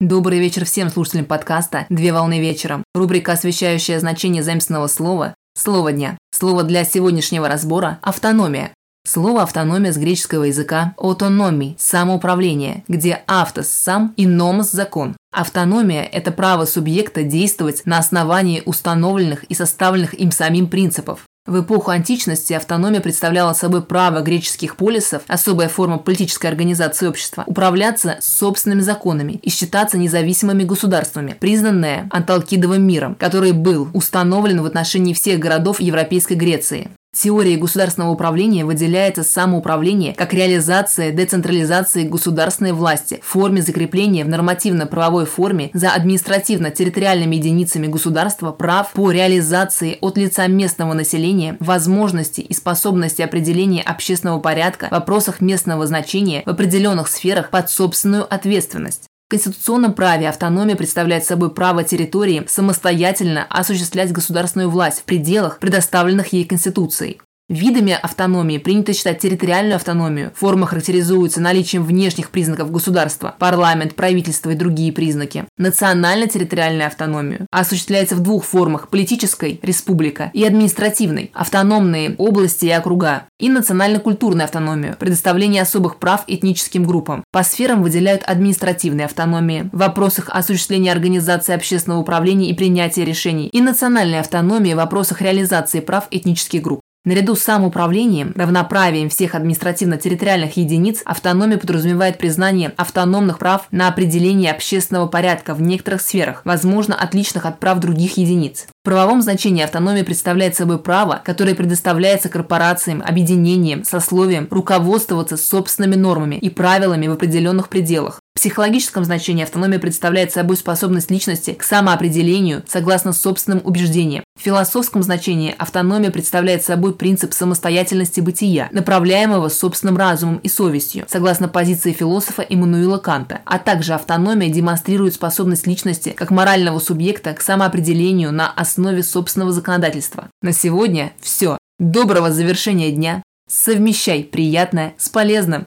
Добрый 0.00 0.38
вечер 0.38 0.64
всем 0.64 0.88
слушателям 0.88 1.26
подкаста 1.26 1.84
«Две 1.90 2.14
волны 2.14 2.40
вечером». 2.40 2.84
Рубрика, 2.94 3.32
освещающая 3.32 4.00
значение 4.00 4.42
заместного 4.42 4.86
слова 4.86 5.34
«Слово 5.54 5.92
дня». 5.92 6.16
Слово 6.30 6.62
для 6.62 6.84
сегодняшнего 6.84 7.48
разбора– 7.48 7.98
«автономия». 8.02 8.72
Слово 9.06 9.42
«автономия» 9.42 9.92
с 9.92 9.98
греческого 9.98 10.44
языка 10.44 10.94
«autonomy»– 10.96 11.74
самоуправление, 11.78 12.82
где 12.88 13.22
«автос»– 13.26 13.68
сам 13.70 14.14
и 14.16 14.26
«номос»– 14.26 14.70
закон. 14.72 15.18
Автономия– 15.34 16.02
это 16.12 16.32
право 16.32 16.64
субъекта 16.64 17.22
действовать 17.22 17.82
на 17.84 17.98
основании 17.98 18.62
установленных 18.64 19.44
и 19.44 19.54
составленных 19.54 20.14
им 20.14 20.32
самим 20.32 20.68
принципов. 20.68 21.26
В 21.46 21.62
эпоху 21.62 21.90
античности 21.90 22.52
автономия 22.52 23.00
представляла 23.00 23.54
собой 23.54 23.82
право 23.82 24.20
греческих 24.20 24.76
полисов, 24.76 25.22
особая 25.26 25.68
форма 25.68 25.98
политической 25.98 26.48
организации 26.48 27.06
общества, 27.06 27.44
управляться 27.46 28.18
собственными 28.20 28.82
законами 28.82 29.40
и 29.42 29.48
считаться 29.48 29.96
независимыми 29.96 30.64
государствами, 30.64 31.34
признанное 31.40 32.08
Анталкидовым 32.10 32.86
миром, 32.86 33.14
который 33.14 33.52
был 33.52 33.88
установлен 33.94 34.60
в 34.60 34.66
отношении 34.66 35.14
всех 35.14 35.40
городов 35.40 35.80
Европейской 35.80 36.34
Греции. 36.34 36.90
Теорией 37.12 37.56
государственного 37.56 38.12
управления 38.12 38.64
выделяется 38.64 39.24
самоуправление 39.24 40.14
как 40.14 40.32
реализация 40.32 41.10
децентрализации 41.10 42.04
государственной 42.04 42.72
власти 42.72 43.18
в 43.20 43.26
форме 43.26 43.62
закрепления 43.62 44.24
в 44.24 44.28
нормативно-правовой 44.28 45.26
форме 45.26 45.70
за 45.74 45.90
административно-территориальными 45.90 47.34
единицами 47.34 47.88
государства 47.88 48.52
прав 48.52 48.92
по 48.92 49.10
реализации 49.10 49.98
от 50.00 50.16
лица 50.16 50.46
местного 50.46 50.92
населения 50.92 51.56
возможности 51.58 52.42
и 52.42 52.54
способности 52.54 53.22
определения 53.22 53.82
общественного 53.82 54.38
порядка 54.38 54.86
в 54.86 54.92
вопросах 54.92 55.40
местного 55.40 55.88
значения 55.88 56.44
в 56.46 56.50
определенных 56.50 57.08
сферах 57.08 57.50
под 57.50 57.70
собственную 57.70 58.32
ответственность. 58.32 59.09
В 59.30 59.32
конституционном 59.32 59.92
праве 59.92 60.28
автономия 60.28 60.74
представляет 60.74 61.24
собой 61.24 61.54
право 61.54 61.84
территории 61.84 62.44
самостоятельно 62.48 63.46
осуществлять 63.48 64.10
государственную 64.10 64.68
власть 64.68 65.02
в 65.02 65.04
пределах, 65.04 65.60
предоставленных 65.60 66.32
ей 66.32 66.44
Конституцией. 66.44 67.20
Видами 67.50 67.98
автономии 68.00 68.58
принято 68.58 68.94
считать 68.94 69.18
территориальную 69.18 69.74
автономию. 69.74 70.30
Форма 70.36 70.68
характеризуется 70.68 71.40
наличием 71.40 71.82
внешних 71.82 72.30
признаков 72.30 72.70
государства– 72.70 73.34
парламент, 73.40 73.96
правительство 73.96 74.50
и 74.50 74.54
другие 74.54 74.92
признаки. 74.92 75.46
Национально-территориальная 75.58 76.86
автономию 76.86 77.48
осуществляется 77.50 78.14
в 78.14 78.20
двух 78.20 78.44
формах– 78.44 78.88
политической– 78.90 79.58
республика 79.64 80.30
и 80.32 80.44
административной– 80.44 81.32
автономные 81.34 82.14
области 82.18 82.66
и 82.66 82.70
округа. 82.70 83.24
И 83.40 83.48
национально-культурную 83.48 84.44
автономию– 84.44 84.94
предоставление 85.00 85.62
особых 85.62 85.96
прав 85.96 86.22
этническим 86.28 86.84
группам. 86.84 87.24
По 87.32 87.42
сферам 87.42 87.82
выделяют 87.82 88.22
административные 88.26 89.06
автономии 89.06 89.68
в 89.72 89.78
вопросах 89.78 90.28
осуществления 90.28 90.92
организации 90.92 91.56
общественного 91.56 91.98
управления 91.98 92.50
и 92.50 92.54
принятия 92.54 93.04
решений 93.04 93.48
и 93.48 93.60
национальной 93.60 94.20
автономии 94.20 94.74
в 94.74 94.76
вопросах 94.76 95.20
реализации 95.20 95.80
прав 95.80 96.06
этнических 96.12 96.62
групп. 96.62 96.80
Наряду 97.06 97.34
с 97.34 97.40
самоуправлением, 97.40 98.34
равноправием 98.36 99.08
всех 99.08 99.34
административно-территориальных 99.34 100.58
единиц, 100.58 101.00
автономия 101.06 101.56
подразумевает 101.56 102.18
признание 102.18 102.74
автономных 102.76 103.38
прав 103.38 103.68
на 103.70 103.88
определение 103.88 104.52
общественного 104.52 105.06
порядка 105.06 105.54
в 105.54 105.62
некоторых 105.62 106.02
сферах, 106.02 106.42
возможно, 106.44 106.94
отличных 106.94 107.46
от 107.46 107.58
прав 107.58 107.78
других 107.78 108.18
единиц. 108.18 108.66
В 108.82 108.84
правовом 108.84 109.22
значении 109.22 109.64
автономия 109.64 110.04
представляет 110.04 110.56
собой 110.56 110.78
право, 110.78 111.22
которое 111.24 111.54
предоставляется 111.54 112.28
корпорациям, 112.28 113.02
объединениям, 113.02 113.82
сословиям 113.82 114.46
руководствоваться 114.50 115.38
собственными 115.38 115.94
нормами 115.94 116.34
и 116.34 116.50
правилами 116.50 117.06
в 117.06 117.12
определенных 117.12 117.70
пределах, 117.70 118.19
психологическом 118.34 119.04
значении 119.04 119.42
автономия 119.42 119.78
представляет 119.78 120.32
собой 120.32 120.56
способность 120.56 121.10
личности 121.10 121.52
к 121.52 121.62
самоопределению 121.62 122.62
согласно 122.66 123.12
собственным 123.12 123.60
убеждениям. 123.64 124.24
В 124.38 124.42
философском 124.42 125.02
значении 125.02 125.54
автономия 125.58 126.10
представляет 126.10 126.64
собой 126.64 126.94
принцип 126.94 127.34
самостоятельности 127.34 128.20
бытия, 128.20 128.68
направляемого 128.72 129.48
собственным 129.48 129.96
разумом 129.96 130.38
и 130.38 130.48
совестью, 130.48 131.04
согласно 131.08 131.48
позиции 131.48 131.92
философа 131.92 132.42
Иммануила 132.42 132.98
Канта, 132.98 133.40
а 133.44 133.58
также 133.58 133.92
автономия 133.92 134.48
демонстрирует 134.48 135.14
способность 135.14 135.66
личности 135.66 136.10
как 136.10 136.30
морального 136.30 136.78
субъекта 136.78 137.34
к 137.34 137.42
самоопределению 137.42 138.32
на 138.32 138.50
основе 138.50 139.02
собственного 139.02 139.52
законодательства. 139.52 140.28
На 140.40 140.52
сегодня 140.52 141.12
все. 141.20 141.58
Доброго 141.78 142.30
завершения 142.30 142.90
дня. 142.90 143.22
Совмещай 143.50 144.22
приятное 144.22 144.94
с 144.96 145.08
полезным. 145.08 145.66